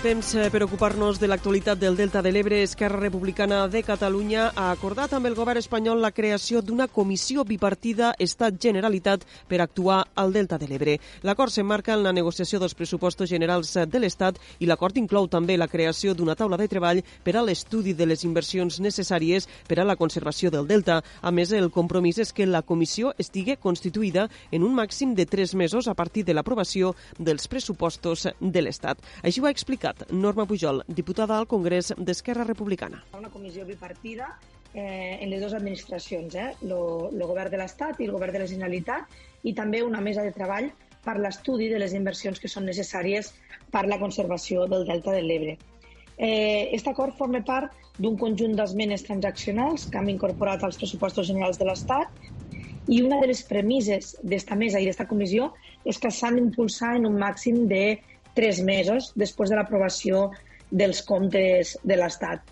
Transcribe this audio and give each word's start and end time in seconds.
Temps 0.00 0.34
eh, 0.34 0.48
per 0.48 0.62
ocupar-nos 0.64 1.18
de 1.20 1.28
l'actualitat 1.28 1.76
del 1.76 1.92
Delta 1.92 2.22
de 2.24 2.30
l'Ebre. 2.32 2.62
Esquerra 2.64 2.96
Republicana 3.02 3.66
de 3.68 3.82
Catalunya 3.84 4.46
ha 4.56 4.70
acordat 4.72 5.12
amb 5.12 5.28
el 5.28 5.34
govern 5.36 5.60
espanyol 5.60 5.98
la 6.00 6.08
creació 6.16 6.62
d'una 6.64 6.86
comissió 6.88 7.44
bipartida 7.44 8.14
Estat-Generalitat 8.16 9.26
per 9.46 9.58
actuar 9.60 9.98
al 10.16 10.32
Delta 10.32 10.56
de 10.56 10.70
l'Ebre. 10.70 10.94
L'acord 11.20 11.52
s'emmarca 11.52 11.92
en 11.92 12.00
la 12.06 12.14
negociació 12.16 12.56
dels 12.62 12.72
pressupostos 12.72 13.28
generals 13.28 13.74
de 13.76 14.00
l'Estat 14.00 14.40
i 14.64 14.70
l'acord 14.70 14.96
inclou 14.96 15.28
també 15.28 15.58
la 15.60 15.68
creació 15.68 16.14
d'una 16.16 16.32
taula 16.32 16.56
de 16.56 16.70
treball 16.72 17.02
per 17.22 17.36
a 17.36 17.44
l'estudi 17.44 17.92
de 17.92 18.08
les 18.08 18.24
inversions 18.24 18.80
necessàries 18.80 19.50
per 19.68 19.82
a 19.82 19.84
la 19.84 19.98
conservació 20.00 20.48
del 20.48 20.64
Delta. 20.64 21.02
A 21.20 21.30
més, 21.30 21.52
el 21.52 21.68
compromís 21.68 22.22
és 22.24 22.32
que 22.32 22.48
la 22.48 22.62
comissió 22.62 23.12
estigui 23.18 23.58
constituïda 23.60 24.30
en 24.50 24.64
un 24.64 24.72
màxim 24.80 25.12
de 25.12 25.28
tres 25.28 25.52
mesos 25.54 25.92
a 25.92 25.94
partir 25.94 26.24
de 26.24 26.32
l'aprovació 26.32 26.96
dels 27.18 27.52
pressupostos 27.52 28.30
de 28.40 28.64
l'Estat. 28.64 28.96
Així 29.20 29.44
ho 29.44 29.44
ha 29.44 29.52
explicat 29.52 29.89
explicat 29.90 30.12
Norma 30.12 30.46
Pujol, 30.46 30.82
diputada 30.86 31.38
al 31.38 31.46
Congrés 31.46 31.92
d'Esquerra 31.96 32.44
Republicana. 32.44 33.02
Una 33.16 33.30
comissió 33.30 33.64
bipartida 33.66 34.38
eh, 34.74 35.18
en 35.20 35.30
les 35.30 35.40
dues 35.40 35.54
administracions, 35.54 36.34
eh, 36.34 36.54
el 36.62 37.26
govern 37.26 37.50
de 37.50 37.58
l'Estat 37.58 38.00
i 38.00 38.06
el 38.06 38.12
govern 38.12 38.32
de 38.32 38.40
la 38.40 38.46
Generalitat, 38.46 39.04
i 39.42 39.54
també 39.54 39.82
una 39.82 40.00
mesa 40.00 40.22
de 40.22 40.32
treball 40.32 40.70
per 41.04 41.18
l'estudi 41.18 41.68
de 41.68 41.78
les 41.78 41.94
inversions 41.94 42.38
que 42.38 42.48
són 42.48 42.66
necessàries 42.66 43.32
per 43.70 43.86
la 43.86 43.98
conservació 43.98 44.66
del 44.66 44.86
Delta 44.86 45.12
de 45.12 45.22
l'Ebre. 45.22 45.56
Eh, 46.18 46.68
aquest 46.68 46.88
acord 46.88 47.16
forma 47.16 47.40
part 47.40 47.72
d'un 47.98 48.16
conjunt 48.16 48.54
d'esmenes 48.54 49.02
transaccionals 49.06 49.86
que 49.88 49.98
hem 49.98 50.10
incorporat 50.12 50.62
als 50.62 50.76
pressupostos 50.76 51.26
generals 51.28 51.58
de 51.58 51.64
l'Estat 51.64 52.12
i 52.88 53.00
una 53.00 53.20
de 53.20 53.30
les 53.30 53.42
premisses 53.48 54.16
d'esta 54.22 54.56
mesa 54.56 54.80
i 54.80 54.84
d'esta 54.84 55.08
comissió 55.08 55.54
és 55.84 55.98
que 55.98 56.10
s'han 56.10 56.36
d'impulsar 56.36 56.96
en 56.98 57.06
un 57.08 57.16
màxim 57.16 57.66
de 57.68 58.00
tres 58.36 58.62
mesos 58.62 59.10
després 59.18 59.50
de 59.50 59.58
l'aprovació 59.58 60.28
dels 60.70 61.02
comptes 61.06 61.76
de 61.84 61.98
l'Estat. 61.98 62.42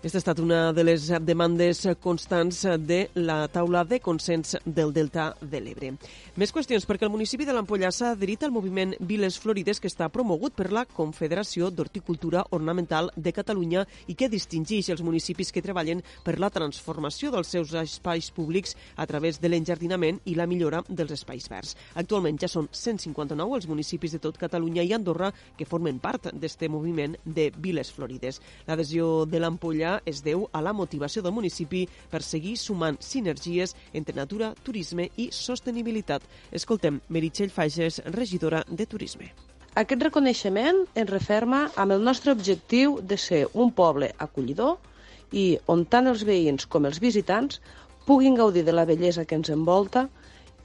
Aquesta 0.00 0.16
ha 0.16 0.22
estat 0.22 0.38
una 0.40 0.58
de 0.72 0.80
les 0.80 1.10
demandes 1.28 1.82
constants 2.00 2.62
de 2.88 3.10
la 3.20 3.42
taula 3.52 3.82
de 3.84 3.98
consens 4.00 4.54
del 4.64 4.94
Delta 4.96 5.26
de 5.42 5.58
l'Ebre. 5.60 5.90
Més 6.40 6.54
qüestions, 6.56 6.86
perquè 6.88 7.04
el 7.04 7.12
municipi 7.12 7.44
de 7.44 7.52
l'Ampolla 7.52 7.90
s'ha 7.92 8.14
adherit 8.14 8.46
al 8.46 8.54
moviment 8.54 8.94
Viles 8.96 9.36
Florides 9.36 9.76
que 9.76 9.90
està 9.92 10.08
promogut 10.08 10.56
per 10.56 10.70
la 10.72 10.86
Confederació 10.88 11.68
d'Horticultura 11.68 12.46
Ornamental 12.56 13.10
de 13.14 13.34
Catalunya 13.36 13.82
i 14.08 14.16
que 14.16 14.30
distingeix 14.32 14.88
els 14.88 15.02
municipis 15.04 15.52
que 15.52 15.60
treballen 15.60 16.00
per 16.24 16.38
la 16.40 16.48
transformació 16.48 17.28
dels 17.36 17.52
seus 17.52 17.76
espais 17.82 18.30
públics 18.32 18.72
a 18.96 19.04
través 19.04 19.36
de 19.36 19.52
l'enjardinament 19.52 20.22
i 20.24 20.38
la 20.40 20.48
millora 20.48 20.80
dels 20.88 21.12
espais 21.18 21.50
verds. 21.52 21.76
Actualment 21.92 22.40
ja 22.40 22.48
són 22.48 22.70
159 22.72 23.60
els 23.60 23.68
municipis 23.68 24.16
de 24.16 24.24
tot 24.24 24.40
Catalunya 24.40 24.80
i 24.80 24.96
Andorra 24.96 25.28
que 25.60 25.68
formen 25.68 26.00
part 26.00 26.32
d'aquest 26.32 26.64
moviment 26.72 27.20
de 27.26 27.50
Viles 27.52 27.92
Florides. 27.92 28.40
L'adhesió 28.64 29.26
de 29.28 29.44
l'Ampolla 29.44 29.89
es 30.06 30.22
deu 30.22 30.46
a 30.52 30.62
la 30.64 30.72
motivació 30.76 31.22
del 31.24 31.34
municipi 31.36 31.84
per 32.10 32.22
seguir 32.22 32.56
sumant 32.60 32.98
sinergies 33.02 33.74
entre 33.92 34.16
natura, 34.16 34.52
turisme 34.62 35.08
i 35.16 35.30
sostenibilitat. 35.34 36.22
Escoltem 36.52 37.00
Meritxell 37.08 37.50
Fages, 37.54 38.00
regidora 38.14 38.64
de 38.68 38.86
Turisme. 38.86 39.30
Aquest 39.80 40.02
reconeixement 40.02 40.80
ens 40.98 41.10
referma 41.10 41.64
amb 41.78 41.94
el 41.94 42.02
nostre 42.02 42.32
objectiu 42.34 42.98
de 43.02 43.18
ser 43.18 43.44
un 43.54 43.70
poble 43.70 44.10
acollidor 44.18 44.78
i 45.30 45.44
on 45.70 45.84
tant 45.86 46.10
els 46.10 46.24
veïns 46.26 46.66
com 46.66 46.88
els 46.88 46.98
visitants 47.02 47.60
puguin 48.06 48.34
gaudir 48.34 48.64
de 48.66 48.74
la 48.74 48.86
bellesa 48.88 49.24
que 49.24 49.38
ens 49.38 49.52
envolta 49.54 50.08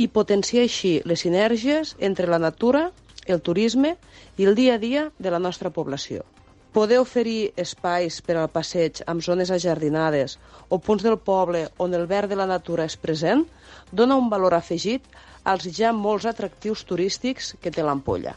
i 0.00 0.08
potenciar 0.08 0.64
així 0.64 0.94
les 1.04 1.20
sinergies 1.26 1.94
entre 2.00 2.26
la 2.26 2.40
natura, 2.40 2.88
el 3.26 3.40
turisme 3.40 3.96
i 4.38 4.48
el 4.48 4.56
dia 4.56 4.74
a 4.74 4.82
dia 4.82 5.10
de 5.18 5.30
la 5.30 5.38
nostra 5.38 5.70
població. 5.70 6.24
Poder 6.74 6.96
oferir 6.98 7.52
espais 7.54 8.16
per 8.26 8.34
al 8.34 8.48
passeig 8.50 8.98
amb 9.06 9.22
zones 9.22 9.52
ajardinades 9.54 10.32
o 10.74 10.80
punts 10.82 11.04
del 11.06 11.20
poble 11.22 11.60
on 11.78 11.94
el 11.94 12.08
verd 12.10 12.32
de 12.32 12.38
la 12.40 12.48
natura 12.50 12.88
és 12.90 12.96
present 12.98 13.44
dona 13.92 14.16
un 14.18 14.26
valor 14.32 14.56
afegit 14.58 15.06
als 15.52 15.68
ja 15.78 15.92
molts 15.94 16.26
atractius 16.26 16.82
turístics 16.88 17.54
que 17.62 17.70
té 17.70 17.86
l'Ampolla. 17.86 18.34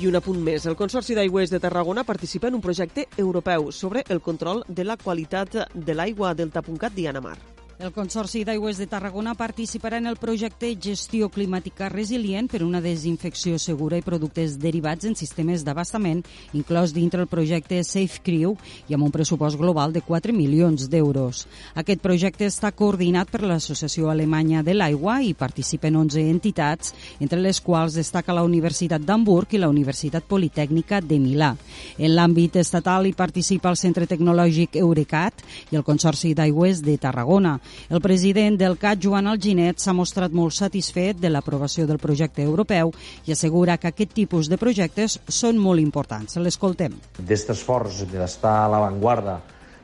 I 0.00 0.08
un 0.08 0.16
apunt 0.16 0.40
més. 0.40 0.64
El 0.64 0.78
Consorci 0.80 1.12
d'Aigües 1.12 1.52
de 1.52 1.60
Tarragona 1.60 2.08
participa 2.08 2.48
en 2.48 2.56
un 2.56 2.64
projecte 2.64 3.04
europeu 3.18 3.68
sobre 3.76 4.06
el 4.08 4.24
control 4.24 4.64
de 4.66 4.88
la 4.88 4.96
qualitat 4.96 5.66
de 5.74 5.94
l'aigua 5.94 6.32
del 6.32 6.50
Tapuncat 6.50 6.96
Diana 6.96 7.20
Mar. 7.20 7.36
El 7.82 7.90
Consorci 7.90 8.44
d'Aigües 8.46 8.78
de 8.78 8.86
Tarragona 8.86 9.32
participarà 9.34 9.98
en 9.98 10.04
el 10.06 10.14
projecte 10.14 10.68
Gestió 10.78 11.26
Climàtica 11.34 11.88
Resilient 11.90 12.46
per 12.46 12.60
una 12.62 12.78
desinfecció 12.78 13.56
segura 13.58 13.96
i 13.98 14.04
productes 14.06 14.52
derivats 14.62 15.08
en 15.08 15.16
sistemes 15.18 15.64
d'abastament, 15.66 16.20
inclòs 16.54 16.92
dintre 16.94 17.24
el 17.24 17.26
projecte 17.26 17.80
Safe 17.82 18.22
Crew 18.22 18.52
i 18.86 18.94
amb 18.94 19.08
un 19.08 19.10
pressupost 19.10 19.58
global 19.58 19.90
de 19.90 20.04
4 20.06 20.30
milions 20.30 20.84
d'euros. 20.92 21.40
Aquest 21.74 22.04
projecte 22.04 22.46
està 22.46 22.70
coordinat 22.70 23.32
per 23.34 23.40
l'Associació 23.42 24.12
Alemanya 24.14 24.62
de 24.62 24.78
l'Aigua 24.78 25.18
i 25.26 25.34
participen 25.34 25.98
11 26.04 26.22
entitats, 26.36 26.94
entre 27.18 27.42
les 27.42 27.58
quals 27.58 27.98
destaca 27.98 28.38
la 28.38 28.46
Universitat 28.46 29.02
d'Hamburg 29.02 29.58
i 29.58 29.62
la 29.64 29.72
Universitat 29.74 30.30
Politècnica 30.30 31.02
de 31.02 31.18
Milà. 31.18 31.50
En 31.98 32.14
l'àmbit 32.14 32.62
estatal 32.62 33.10
hi 33.10 33.16
participa 33.18 33.74
el 33.74 33.82
Centre 33.82 34.06
Tecnològic 34.06 34.78
Eurecat 34.78 35.42
i 35.72 35.82
el 35.82 35.82
Consorci 35.82 36.30
d'Aigües 36.38 36.86
de 36.86 36.94
Tarragona. 37.02 37.58
El 37.92 38.00
president 38.00 38.58
del 38.60 38.78
CAT, 38.80 39.00
Joan 39.04 39.28
Alginet, 39.30 39.80
s'ha 39.82 39.94
mostrat 39.96 40.32
molt 40.32 40.54
satisfet 40.56 41.18
de 41.20 41.30
l'aprovació 41.30 41.86
del 41.88 42.00
projecte 42.02 42.44
europeu 42.44 42.92
i 43.26 43.34
assegura 43.34 43.76
que 43.78 43.90
aquest 43.92 44.14
tipus 44.16 44.48
de 44.48 44.58
projectes 44.60 45.18
són 45.28 45.58
molt 45.58 45.82
importants. 45.82 46.38
L'escoltem. 46.40 46.96
D'aquest 47.18 47.52
esforç 47.56 48.04
d'estar 48.10 48.56
a 48.64 48.70
l'avantguarda 48.72 49.40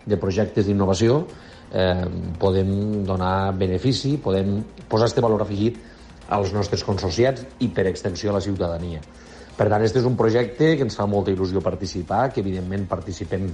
de 0.08 0.16
projectes 0.16 0.66
d'innovació 0.66 1.22
eh, 1.72 2.04
podem 2.40 3.04
donar 3.04 3.52
benefici, 3.58 4.16
podem 4.22 4.60
posar 4.88 5.08
aquest 5.08 5.22
valor 5.24 5.44
afegit 5.44 5.78
als 6.28 6.52
nostres 6.52 6.84
consorciats 6.84 7.44
i 7.64 7.70
per 7.72 7.86
extensió 7.88 8.30
a 8.30 8.38
la 8.38 8.44
ciutadania. 8.44 9.00
Per 9.58 9.66
tant, 9.66 9.80
aquest 9.80 9.96
és 9.98 10.06
un 10.06 10.16
projecte 10.16 10.76
que 10.76 10.84
ens 10.86 10.96
fa 10.96 11.08
molta 11.10 11.32
il·lusió 11.32 11.62
participar, 11.64 12.28
que 12.32 12.44
evidentment 12.44 12.86
participem 12.86 13.48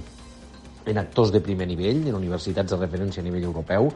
en 0.85 0.97
actors 1.01 1.31
de 1.33 1.41
primer 1.41 1.67
nivell, 1.67 2.05
en 2.07 2.15
universitats 2.17 2.71
de 2.71 2.79
referència 2.79 3.23
a 3.23 3.25
nivell 3.25 3.47
europeu, 3.49 3.91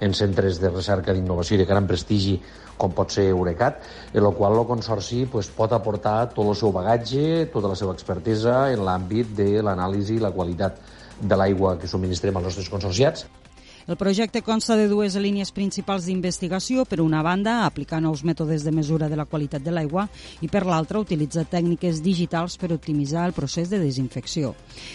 en 0.00 0.14
centres 0.14 0.58
de 0.60 0.70
recerca 0.70 1.14
d'innovació 1.14 1.56
i 1.56 1.62
de 1.62 1.68
gran 1.68 1.86
prestigi 1.86 2.34
com 2.76 2.92
pot 2.92 3.14
ser 3.14 3.28
Eurecat, 3.30 3.78
en 4.12 4.24
el 4.24 4.34
qual 4.34 4.58
el 4.58 4.66
Consorci 4.66 5.24
pues, 5.30 5.48
pot 5.54 5.72
aportar 5.72 6.34
tot 6.34 6.48
el 6.50 6.58
seu 6.58 6.74
bagatge, 6.74 7.46
tota 7.52 7.70
la 7.70 7.78
seva 7.78 7.94
expertesa 7.94 8.72
en 8.74 8.82
l'àmbit 8.86 9.30
de 9.38 9.62
l'anàlisi 9.62 10.18
i 10.18 10.24
la 10.24 10.34
qualitat 10.34 10.80
de 11.20 11.38
l'aigua 11.38 11.76
que 11.78 11.90
subministrem 11.90 12.36
als 12.36 12.50
nostres 12.50 12.70
consorciats. 12.72 13.28
El 13.86 13.98
projecte 14.00 14.40
consta 14.40 14.78
de 14.80 14.86
dues 14.88 15.12
línies 15.20 15.50
principals 15.52 16.06
d'investigació. 16.08 16.86
Per 16.88 17.02
una 17.04 17.20
banda, 17.22 17.66
aplicar 17.66 18.00
nous 18.00 18.22
mètodes 18.24 18.64
de 18.64 18.72
mesura 18.72 19.10
de 19.12 19.18
la 19.20 19.26
qualitat 19.28 19.60
de 19.60 19.74
l'aigua 19.76 20.06
i 20.40 20.48
per 20.48 20.62
l'altra, 20.64 21.02
utilitzar 21.04 21.44
tècniques 21.52 22.00
digitals 22.00 22.56
per 22.56 22.72
optimitzar 22.72 23.26
el 23.28 23.36
procés 23.36 23.68
de 23.68 23.82
desinfecció. 23.82 24.54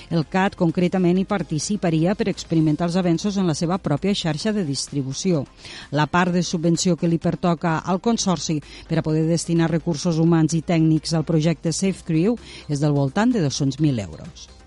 El 0.10 0.26
CAT 0.26 0.58
concretament 0.58 1.22
hi 1.22 1.28
participaria 1.30 2.18
per 2.18 2.32
experimentar 2.34 2.90
els 2.90 2.98
avenços 2.98 3.38
en 3.38 3.46
la 3.46 3.54
seva 3.54 3.78
pròpia 3.78 4.18
xarxa 4.18 4.56
de 4.58 4.66
distribució. 4.66 5.46
La 5.92 6.08
part 6.10 6.34
de 6.34 6.42
subvenció 6.42 6.98
que 6.98 7.08
li 7.08 7.22
pertoca 7.22 7.78
al 7.86 8.02
Consorci 8.02 8.58
per 8.90 8.98
a 8.98 9.06
poder 9.06 9.28
destinar 9.30 9.70
recursos 9.70 10.18
humans 10.18 10.58
i 10.58 10.66
tècnics 10.66 11.14
al 11.14 11.30
projecte 11.30 11.72
Safe 11.72 12.02
Crew 12.08 12.40
és 12.68 12.82
del 12.82 12.98
voltant 12.98 13.30
de 13.30 13.46
200.000 13.46 14.10
euros. 14.10 14.59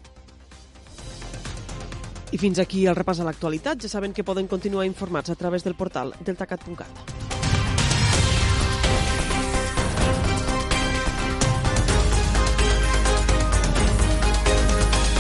I 2.33 2.39
fins 2.41 2.59
aquí 2.63 2.87
el 2.89 2.97
repàs 2.97 3.21
a 3.21 3.27
l'actualitat. 3.29 3.85
Ja 3.85 3.93
saben 3.93 4.17
que 4.17 4.25
poden 4.25 4.49
continuar 4.49 4.89
informats 4.89 5.31
a 5.31 5.37
través 5.37 5.69
del 5.69 5.77
portal 5.77 6.17
deltacat.cat. 6.25 7.22